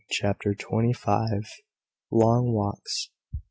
[0.09, 1.47] CHAPTER TWENTY FIVE.
[2.09, 3.11] LONG WALKS.